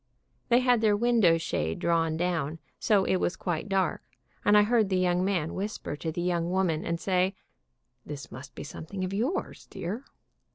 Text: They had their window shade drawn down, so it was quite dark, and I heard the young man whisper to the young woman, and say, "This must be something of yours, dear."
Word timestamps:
They 0.49 0.61
had 0.61 0.81
their 0.81 0.97
window 0.97 1.37
shade 1.37 1.77
drawn 1.77 2.17
down, 2.17 2.57
so 2.79 3.05
it 3.05 3.17
was 3.17 3.35
quite 3.35 3.69
dark, 3.69 4.01
and 4.43 4.57
I 4.57 4.63
heard 4.63 4.89
the 4.89 4.97
young 4.97 5.23
man 5.23 5.53
whisper 5.53 5.95
to 5.97 6.11
the 6.11 6.23
young 6.23 6.49
woman, 6.49 6.83
and 6.83 6.99
say, 6.99 7.35
"This 8.03 8.31
must 8.31 8.55
be 8.55 8.63
something 8.63 9.03
of 9.03 9.13
yours, 9.13 9.67
dear." 9.67 10.03